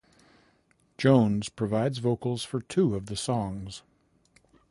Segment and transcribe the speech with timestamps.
[0.97, 3.83] Jones provides vocals for two of the songs.